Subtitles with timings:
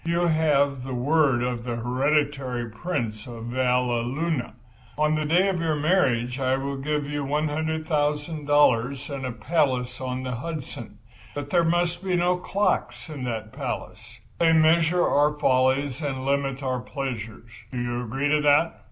[0.03, 4.53] You have the word of the hereditary Prince of Valleluna.
[4.97, 10.23] On the day of your marriage I will give you $100,000 and a palace on
[10.23, 10.97] the Hudson.
[11.35, 16.79] But there must be no clocks in that palace—they measure our follies and limit our
[16.79, 17.51] pleasures.
[17.71, 18.79] Do you agree to that?"